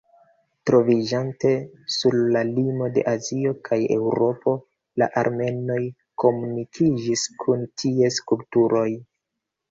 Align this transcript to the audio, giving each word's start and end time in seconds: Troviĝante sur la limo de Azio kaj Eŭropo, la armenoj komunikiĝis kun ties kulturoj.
Troviĝante 0.67 1.49
sur 1.95 2.15
la 2.35 2.39
limo 2.51 2.87
de 2.95 3.03
Azio 3.11 3.51
kaj 3.69 3.77
Eŭropo, 3.95 4.53
la 5.01 5.09
armenoj 5.21 5.75
komunikiĝis 6.23 7.27
kun 7.43 7.61
ties 7.83 8.19
kulturoj. 8.33 8.87